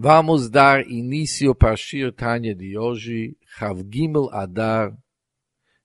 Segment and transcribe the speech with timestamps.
[0.00, 4.96] Vamos dar início para Shir Tanya de hoje, Chav Gimel Adar,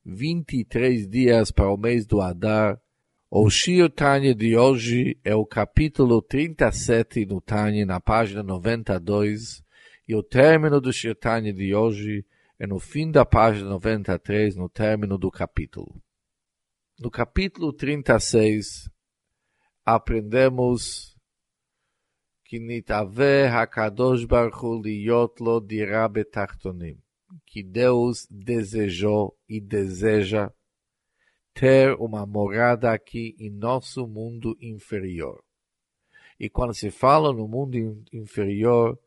[0.05, 2.79] 23 dias para o mês do Adar.
[3.27, 9.63] O Shir Tanya de hoje é o capítulo 37 no Tanya, na página 92,
[10.07, 12.23] e o término do Shir Tanya de hoje
[12.59, 15.99] é no fim da página 93, no término do capítulo.
[16.99, 18.91] No capítulo 36,
[19.83, 21.12] aprendemos
[22.53, 26.99] que nitave hakadosh baruch liot lo betachtonim.
[27.47, 30.51] Que Deus desejou e deseja
[31.51, 35.43] ter uma morada aqui em nosso mundo inferior.
[36.39, 37.75] E quando se fala no mundo
[38.13, 38.99] inferior,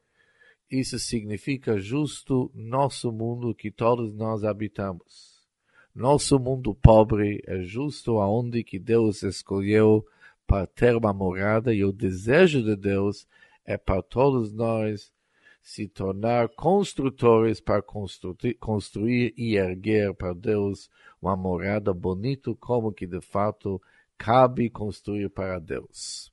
[0.68, 5.46] isso significa justo nosso mundo que todos nós habitamos.
[5.95, 10.04] Nosso mundo pobre é justo aonde que Deus escolheu
[10.46, 13.27] para ter uma morada e o desejo de Deus
[13.64, 15.12] é para todos nós
[15.60, 20.88] se tornar construtores para construir, construir e erguer para Deus
[21.20, 23.82] uma morada bonita como que de fato
[24.16, 26.32] cabe construir para Deus.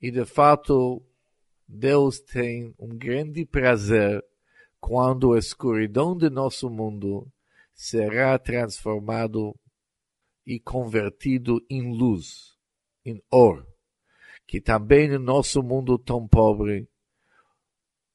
[0.00, 1.02] E de fato,
[1.68, 4.24] Deus tem um grande prazer
[4.80, 7.30] quando a escuridão de nosso mundo
[7.74, 9.54] será transformado
[10.46, 12.55] e convertido em luz
[13.06, 13.64] em or,
[14.46, 16.88] que também no nosso mundo tão pobre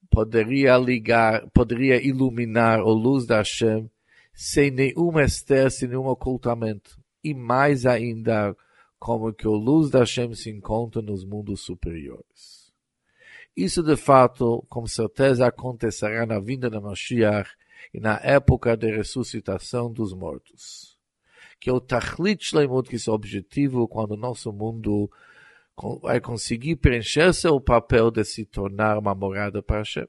[0.09, 3.89] poderia ligar, poderia iluminar a luz da Hashem
[4.33, 6.99] sem nenhum ester, sem nenhum ocultamento.
[7.23, 8.55] E mais ainda,
[8.99, 12.71] como que a luz da Hashem se encontra nos mundos superiores.
[13.55, 17.49] Isso de fato, com certeza, acontecerá na vinda da Mashiach
[17.93, 20.90] e na época da ressuscitação dos mortos
[21.61, 25.11] que é o Tachlit Shleimut, que é o objetivo quando o nosso mundo
[26.01, 30.07] vai conseguir preencher seu papel de se tornar uma morada para Hashem.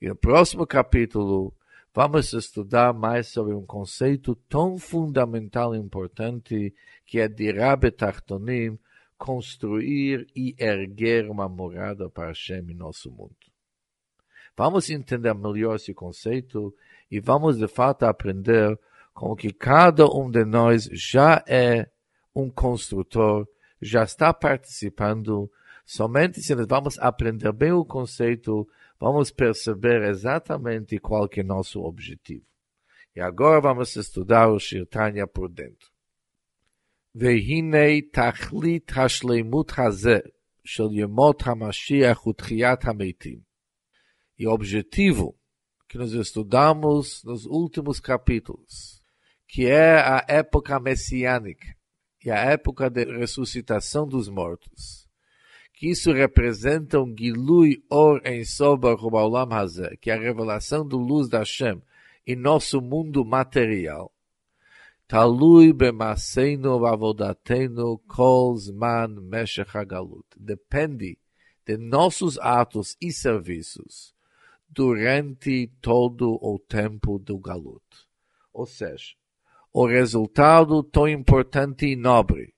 [0.00, 1.52] E no próximo capítulo,
[1.92, 6.72] vamos estudar mais sobre um conceito tão fundamental e importante
[7.04, 8.78] que é de Rabbe Tartonim,
[9.18, 13.34] construir e erguer uma morada para Hashem em nosso mundo.
[14.56, 16.72] Vamos entender melhor esse conceito
[17.10, 18.78] e vamos de fato aprender
[19.15, 21.89] com que cada um de nós já é
[22.35, 23.47] um construtor,
[23.81, 25.51] já está participando.
[25.85, 28.67] Somente se nós vamos aprender bem o conceito,
[28.99, 32.45] vamos perceber exatamente qual que é nosso objetivo.
[33.15, 35.91] E agora vamos estudar o Shirtanya por dentro.
[37.15, 40.19] והנה תכלית השלימות הזה
[40.63, 43.51] של ימות המשיח ותחיית המתים.
[44.39, 45.35] E o objetivo
[45.87, 48.94] que nós estudamos nos últimos capítulos
[49.48, 51.76] que é a época messiânica
[52.24, 55.06] e a época de ressuscitação dos mortos.
[55.72, 60.96] Que isso representa um Gilui Or em Soba Rubaolam Hazeh, que é a revelação do
[60.96, 61.80] luz da Hashem
[62.26, 64.12] em nosso mundo material.
[65.06, 70.26] Talui bemaseinu vavodatenu kol zman meshech hagalut.
[70.36, 71.16] Depende
[71.64, 74.12] de nossos atos e serviços
[74.68, 77.84] durante todo o tempo do galut.
[78.52, 79.14] Ou seja,
[79.78, 82.54] o resultado tão importante e nobre,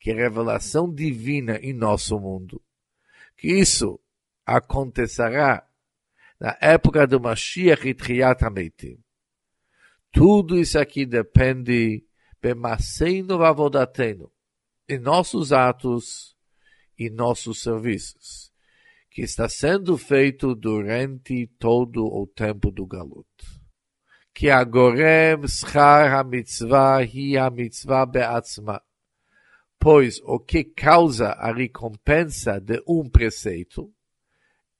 [0.00, 2.60] que é a revelação divina em nosso mundo.
[3.36, 4.00] Que isso
[4.44, 5.64] acontecerá
[6.40, 8.40] na época do Mashiach e Triat.
[10.10, 12.04] Tudo isso aqui depende
[12.42, 14.28] bemaseinu avodatenu,
[14.88, 16.36] em nossos atos
[16.98, 18.50] e nossos serviços,
[19.08, 23.55] que está sendo feito durante todo o tempo do Galut
[24.35, 28.81] que agorem schar ha-mitzvah hi ha-mitzvah be'atzma.
[29.79, 33.91] Pois o que causa a recompensa de um preceito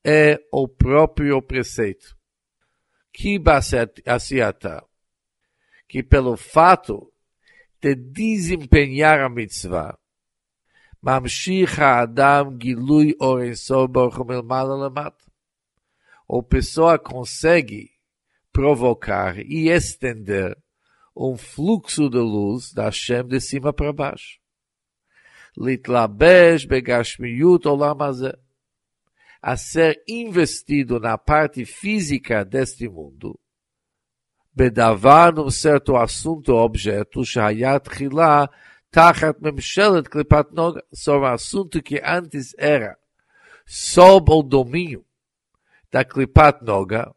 [0.03, 2.15] é o próprio preceito.
[3.13, 4.83] Que baseata
[5.87, 7.11] que pelo fato
[7.81, 9.97] de desempenhar a mitzvah,
[11.03, 15.25] ממשיך האדם גילוי אור אינסוף ברוך הוא מלמעלה למטה.
[16.29, 17.87] או pessoa consegue
[18.56, 20.56] provocar e estender
[21.14, 24.38] um fluxo de luz da Hashem de cima para baixo.
[25.58, 27.98] Litlabesh begashmiyut olam
[29.42, 33.38] A ser investido na parte física deste mundo.
[34.54, 38.48] Bedavar num certo assunto ou objeto, shayat chila
[38.90, 42.96] tachat memshelet klipat noga, sobre um assunto que antes era
[43.66, 45.04] sob o domínio
[45.92, 47.14] da klipat noga,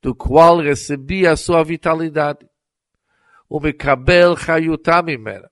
[0.00, 2.46] do qual recebia a sua vitalidade.
[3.48, 5.50] O Mekabel Hayutamimera.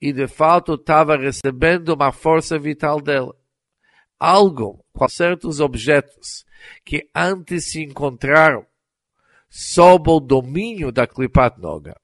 [0.00, 3.34] E de fato estava recebendo uma força vital dela.
[4.18, 6.44] algo, com certos objetos
[6.84, 8.66] que antes se encontraram
[9.48, 11.94] sob o domínio da Klipat Noga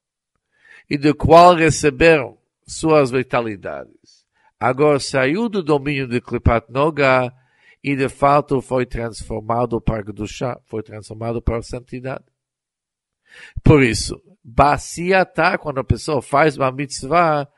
[0.88, 4.26] e do qual receberam suas vitalidades.
[4.60, 7.32] Agora saiu do domínio de Klipat Noga
[7.82, 12.24] e de fato foi transformado para Gdusha, foi transformado para a santidade.
[13.62, 17.48] Por isso, Baciatá, quando a pessoa faz uma mitzvah,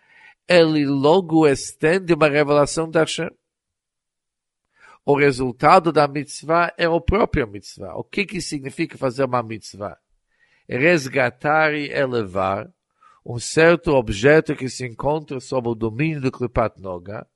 [0.49, 3.31] ele logo estende uma revelação da Hashem.
[5.05, 7.94] O resultado da mitzvah é o próprio mitzvah.
[7.94, 9.99] O que, que significa fazer uma mitzvah?
[10.67, 12.73] Resgatar e elevar
[13.25, 17.26] um certo objeto que se encontra sob o domínio do Klipat Noga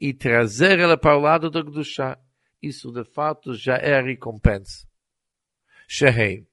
[0.00, 2.18] e trazer ele para o lado do Gdushá.
[2.62, 4.86] Isso, de fato, já é recompensa.
[5.86, 6.46] Shehem.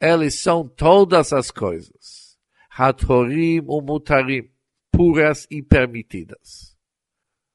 [0.00, 2.38] Eles são todas as coisas.
[2.70, 4.50] Hatorim e Mutarim,
[4.90, 6.76] puras e permitidas.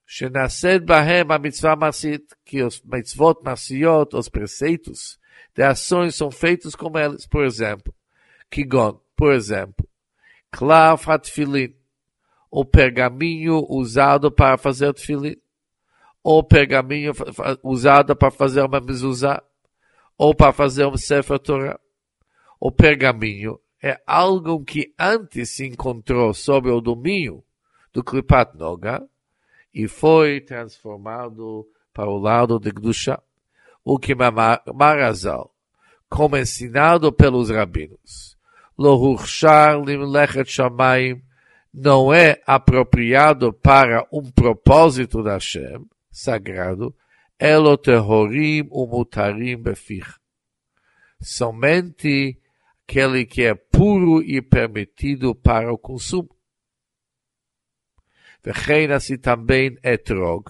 [0.05, 5.19] Shenased bahem a mitzvah masit, que os mitzvot masiot, os preceitos
[5.53, 7.27] de ações são feitos como eles.
[7.27, 7.93] Por exemplo,
[8.49, 9.87] Kigon, por exemplo,
[10.51, 11.75] Klav hatfilin,
[12.51, 15.36] o pergaminho usado para fazer tefilin,
[16.24, 17.13] ou pergaminho
[17.63, 19.42] usado para fazer uma mezuzá,
[20.18, 21.80] ou para fazer um sefer Torah.
[22.60, 27.44] O pergaminho é algo que antes se encontrou sob o domínio
[27.94, 29.07] do Klipat Noga
[29.74, 33.22] e foi transformado para o lado de Gdusha,
[33.84, 34.13] o que
[34.74, 35.54] Marazal,
[36.10, 38.38] como ensinado pelos rabinos,
[38.78, 41.22] Lohurshar limlechet shamayim,
[41.74, 46.95] não é apropriado para um propósito da Hashem, sagrado,
[47.38, 50.07] elo terrorim umutarim befich.
[51.21, 52.39] Somente
[52.83, 56.30] aquele que é puro e permitido para o consumo.
[58.44, 60.50] Vechein assim também etrog.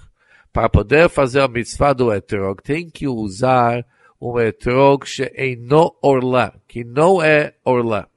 [0.52, 3.86] Para poder fazer a mitzvah do etrog, tem que usar
[4.22, 5.06] um etrog
[5.60, 8.10] no orla, que não é orla.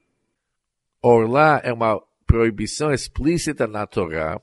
[1.02, 2.00] Orla é uma
[2.32, 4.40] proibição explícita na Torá,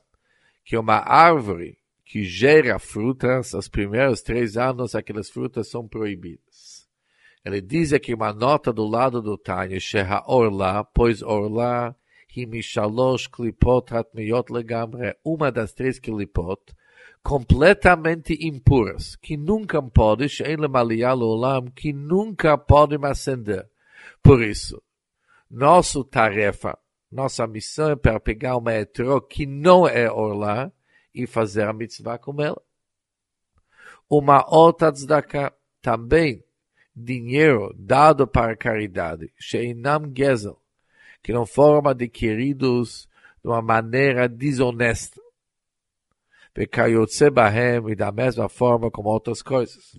[0.64, 6.88] que uma árvore que gera frutas, os primeiros três anos aquelas frutas são proibidas.
[7.44, 11.96] Ele diz aqui uma nota do lado do Tânia, Sheha Orla, pois Orla,
[12.32, 16.62] Himishalosh Klipot Hatmeyot Legamre, uma das três Klipot,
[17.24, 20.58] completamente impuras, que nunca podem, Shein
[21.20, 23.68] Olam, que nunca podem acender.
[24.22, 24.80] Por isso,
[25.50, 26.78] nossa tarefa
[27.10, 30.72] nossa missão é para pegar uma etro que não é orla
[31.14, 32.60] e fazer a mitzvah com ela.
[34.08, 35.52] Uma outra tzedakah,
[35.82, 36.44] também
[36.94, 40.60] dinheiro dado para caridade, sheinam gezel,
[41.22, 43.08] que não foram adquiridos
[43.42, 45.20] de uma maneira desonesta.
[46.54, 49.94] Vekayotze bahem, e da mesma forma como outras coisas.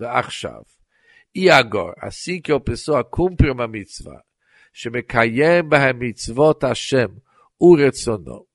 [1.34, 4.24] E agora, assim que a pessoa cumpre uma mitzvah,
[4.73, 7.09] שמקיים בהם מצוות השם
[7.61, 8.47] ורצונו.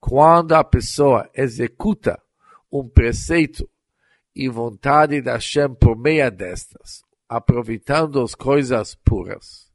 [0.00, 2.22] Quando a pessoa executa
[2.70, 3.68] um preceito
[4.34, 9.68] e vontade da Hashem por meia destas, aproveitando as coisas puras.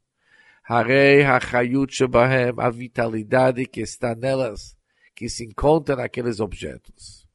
[0.66, 4.74] Harei hachayut shebahem, a vitalidade que está nelas,
[5.14, 7.28] que se encontra naqueles objetos.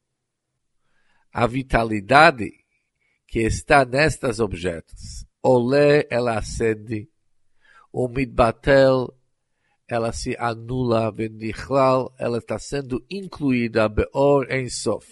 [1.31, 2.51] A vitalidade
[3.27, 5.27] que está nestes objetos.
[5.43, 7.07] Olé ela sede,
[7.96, 9.16] o mitbatel,
[9.86, 15.06] ela se anula, vendichlal, ela está sendo incluída beor em sof,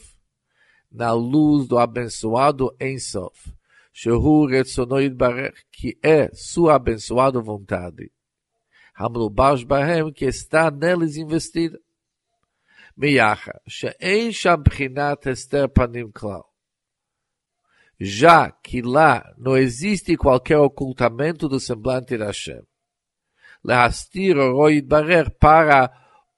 [0.90, 3.52] na luz do abençoado em sof,
[3.92, 8.10] shehu retzonoid barech, que é sua abençoada vontade.
[9.64, 11.78] Bahem, que está neles investida.
[12.96, 16.52] Miyacha, she'en sham bchinat ester panim klal.
[18.00, 22.62] Já que lá não existe qualquer ocultamento do semblante da Hashem
[23.64, 25.90] Leastir ou Barer para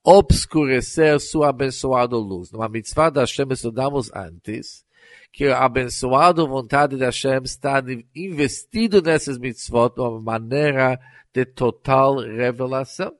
[0.04, 2.50] obscurecer sua abençoada luz.
[2.52, 4.84] Numa mitzvah da Hashem estudamos antes
[5.32, 7.82] que a abençoada vontade da Hashem está
[8.14, 11.00] investido nessas mitzvot de uma maneira
[11.32, 13.12] de total revelação.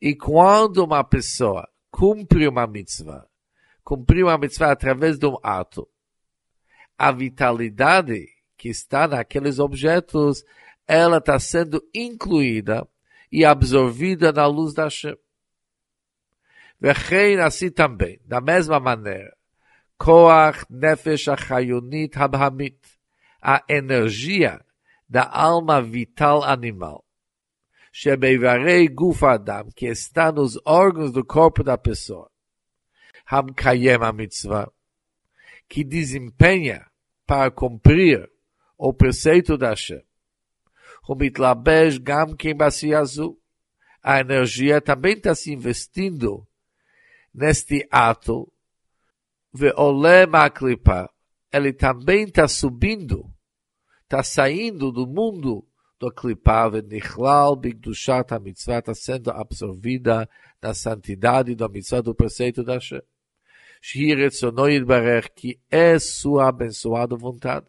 [0.00, 3.26] E quando uma pessoa cumpre uma mitzvah,
[3.84, 5.88] cumpre uma mitzvah através de um ato,
[6.98, 8.26] a vitalidade
[8.56, 10.42] que está naqueles objetos,
[10.86, 12.86] ela está sendo incluída
[13.36, 15.14] e absorvida na luz da Hashem.
[16.80, 19.36] Vechein assim também, da mesma maneira,
[20.70, 22.80] Nefesh Achayunit Habhamit,
[23.42, 24.64] a energia
[25.06, 27.04] da alma vital animal,
[29.74, 32.30] que está nos órgãos do corpo da pessoa,
[33.26, 34.72] a mitzvah,
[35.68, 36.86] que desempenha
[37.26, 38.30] para cumprir
[38.78, 40.02] o preceito da Hashem.
[44.02, 46.46] A energia também está se investindo
[47.32, 48.52] neste ato.
[51.52, 53.24] Ele também está subindo,
[54.02, 55.66] está saindo do mundo
[55.98, 56.12] do
[56.70, 60.28] ve'nichlal bigdushat ha-mitzvah, está sendo absorvida
[60.60, 63.00] na santidade da mitzvah do preceito da Hashem.
[63.80, 67.66] Shhi Barer, que é sua abençoada vontade.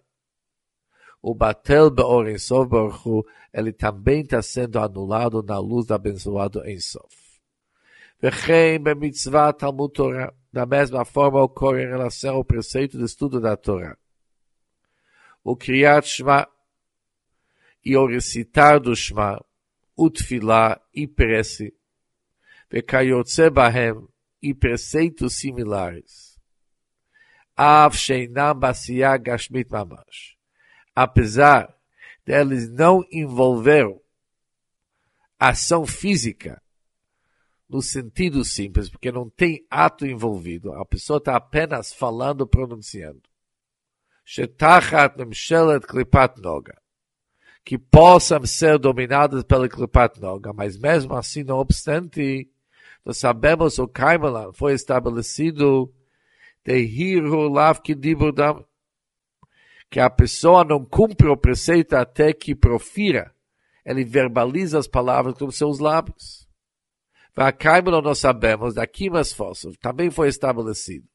[1.22, 7.16] O batel be'or Sof Baruch ele também está sendo anulado na luz da abençoado Ensof.
[8.22, 10.34] Vechem mitzvah Talmud Torah.
[10.52, 13.98] Da mesma forma ocorre em relação ao preceito do estudo da Torá.
[15.44, 16.48] O Kriyat Shema
[17.86, 19.44] e o recitar do Shema,
[19.96, 20.12] o
[20.94, 21.74] e prece,
[22.70, 24.08] Vekayotze Bahem
[24.42, 26.40] e preceitos similares.
[27.56, 30.37] Av Sheinam Basiyah Gashmit Mamash.
[31.00, 31.72] Apesar
[32.26, 34.02] deles não envolveram
[35.38, 36.60] ação física
[37.70, 43.22] no sentido simples, porque não tem ato envolvido, a pessoa está apenas falando, pronunciando.
[47.64, 52.50] Que possam ser dominadas pela Klipat Noga, mas mesmo assim, não obstante,
[53.06, 55.94] nós sabemos o Kaimalan foi estabelecido
[56.66, 58.66] de Hiru Lav Kidiburdam,
[59.90, 63.34] que a pessoa não cumpre o preceito até que profira,
[63.86, 66.48] ele verbaliza as palavras com seus lábios.
[67.34, 71.08] Vakaimon nós sabemos, daqui mais fóssil, também foi estabelecido,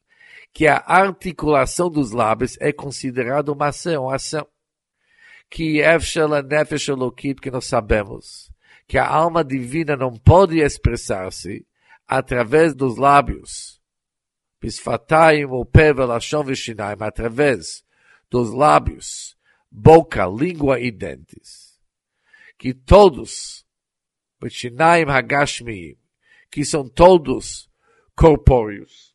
[0.53, 4.47] que a articulação dos lábios é considerada uma ação, uma ação.
[5.51, 8.51] Que Efshel Nefesh Elokit, que nós sabemos,
[8.87, 11.67] que a alma divina não pode expressar-se
[12.09, 13.81] através dos lábios.
[14.61, 17.85] Bisfatayim, o pevel, através
[18.33, 19.37] dos lábios,
[19.71, 21.79] boca, língua e dentes.
[22.59, 23.67] Que todos,
[24.41, 25.99] vishinaim hagashmiim,
[26.51, 27.69] que são todos
[28.17, 29.15] corpóreos,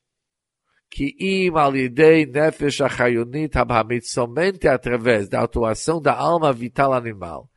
[0.87, 7.49] que im alidei nefesh achayonit habhamit, somente através da atuação da alma vital animal,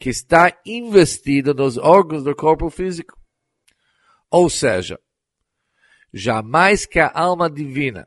[0.00, 3.16] que está investida nos órgãos do corpo físico.
[4.28, 4.98] Ou seja,
[6.12, 8.04] jamais que a alma divina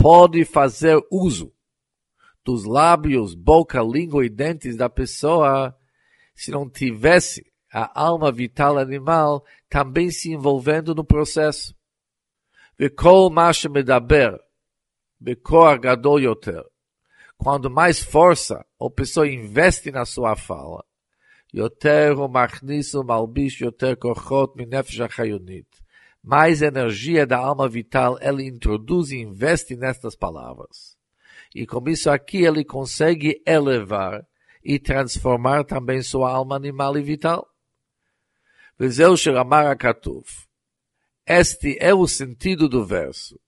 [0.00, 1.52] pode fazer uso
[2.44, 5.76] dos lábios, boca, língua e dentes da pessoa
[6.34, 11.74] se não tivesse a alma vital animal também se envolvendo no processo.
[12.78, 14.38] Vekol masha medaber,
[15.18, 16.64] bekor gadol yoter.
[17.36, 20.84] Quando mais força a pessoa investe na sua fala,
[21.54, 25.79] יותר הוא מכניס ומלביש יותר כוחות מנפש החיונית.
[26.23, 30.95] mais energia da alma vital ele introduz e investe nestas palavras.
[31.53, 34.25] E com isso aqui ele consegue elevar
[34.63, 37.47] e transformar também sua alma animal e vital.
[38.77, 40.47] Vezeu a Katuf.
[41.25, 43.39] Este é o sentido do verso.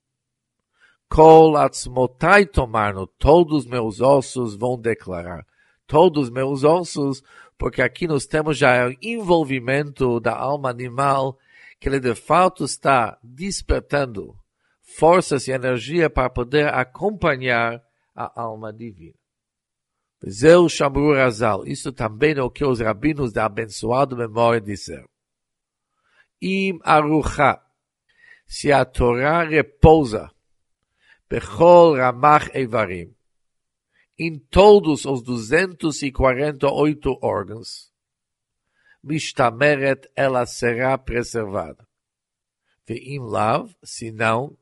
[1.10, 5.46] Kol atzmotai tomarno, todos meus ossos vão declarar.
[5.86, 7.22] Todos meus ossos,
[7.58, 11.38] porque aqui nós temos já o envolvimento da alma animal
[11.84, 14.40] que ele de fato está despertando
[14.98, 17.84] forças e energia para poder acompanhar
[18.16, 19.18] a alma divina.
[20.26, 25.10] Zeu Shamru Razal, isso também é o que os rabinos da abençoada memória disseram.
[26.42, 27.60] Im Arucha,
[28.48, 30.32] se a Torá repousa,
[31.30, 33.14] Bechol Ramach Evarim,
[34.18, 37.93] em todos os 248 órgãos,
[39.04, 41.88] Mishtameret, ela será preservada.
[42.88, 44.58] Ve'im lav, se não,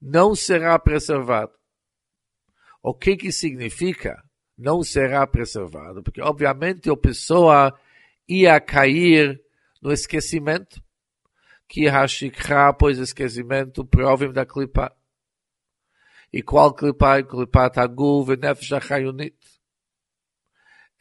[0.00, 1.52] não será preservada.
[2.82, 4.22] O que que significa
[4.58, 6.02] não será preservado?
[6.02, 7.78] Porque, obviamente, a pessoa
[8.28, 9.40] ia cair
[9.80, 10.82] no esquecimento,
[11.68, 14.94] que Hashikha, pois esquecimento, provem da clipa
[16.32, 19.36] e qual clipa clipat agul venefesh achayunit?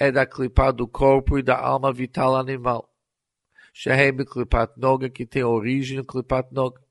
[0.02, 2.92] é da clipa do corpo e da alma vital animal.
[3.72, 6.82] Shehem clipat noga, que tem origem no clipat noga.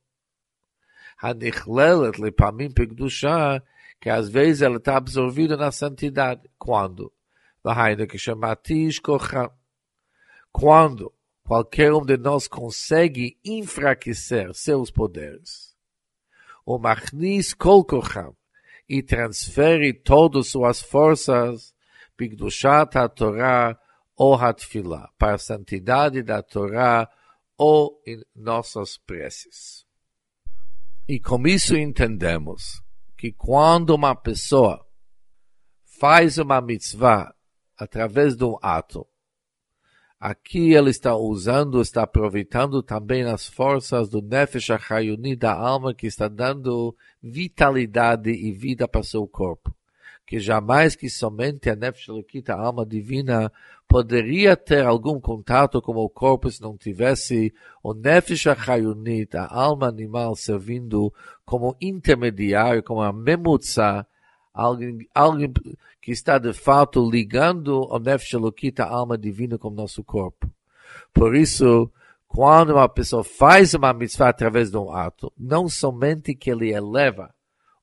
[1.20, 3.60] Hanichlelet lipamim pegdushá,
[4.00, 6.48] que às vezes ela está absorvida na santidade.
[6.56, 7.12] Quando?
[7.64, 9.50] Vahaina que chamatish kochá.
[10.52, 11.12] Quando
[11.42, 15.74] qualquer um de nós consegue enfraquecer seus poderes.
[16.64, 17.84] O machnis kol
[18.88, 21.74] e transfere todas suas forças
[22.20, 23.78] bigdushat ha-Torah
[24.14, 27.08] ou ha-Tfilah, para a santidade da Torá
[27.56, 29.86] ou em nossas preces.
[31.08, 32.82] E com isso entendemos
[33.16, 34.86] que quando uma pessoa
[35.98, 37.34] faz uma mitzvah
[37.78, 39.06] através de um ato,
[40.18, 46.06] aqui ele está usando, está aproveitando também as forças do Nefesh HaChayuni, da alma que
[46.06, 49.74] está dando vitalidade e vida para seu corpo.
[50.30, 53.50] Que jamais que somente a Nefesh Lekita, a alma divina,
[53.88, 59.88] poderia ter algum contato com o corpo se não tivesse o Nefesh HaChayuni, a alma
[59.88, 61.12] animal, servindo
[61.44, 64.06] como intermediário, como a memutza,
[64.54, 65.52] alguém, alguém
[66.00, 70.48] que está de fato ligando o Nefesh Elokita, a alma divina, com o nosso corpo.
[71.12, 71.90] Por isso,
[72.28, 77.34] quando uma pessoa faz uma mitzvah através de um ato, não somente que ele eleva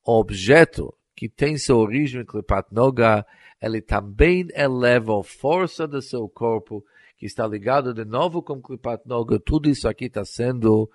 [0.05, 3.25] o objeto que tem sua origem em Klipat Noga,
[3.59, 6.85] ele também eleva a força do seu corpo,
[7.17, 9.39] que está ligado de novo com Klipat Noga.
[9.39, 10.87] Tudo isso aqui está sendo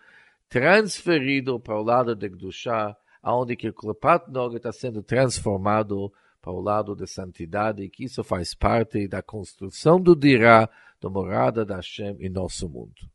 [0.48, 6.60] transferido para o lado de Gdushá, onde que Klipat Noga está sendo transformado para o
[6.60, 11.76] lado da santidade, e que isso faz parte da construção do Dirá, da morada da
[11.76, 13.10] Hashem em nosso mundo.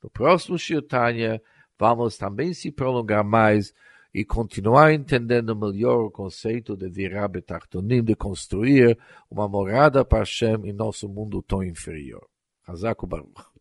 [0.00, 1.42] No próximo Shirtanya,
[1.76, 3.74] vamos também se prolongar mais
[4.12, 8.98] e continuar entendendo melhor o conceito de Dirá Betartonim, de construir
[9.30, 12.26] uma morada para Hashem em nosso mundo tão inferior.
[12.66, 13.57] Hazako Baruch.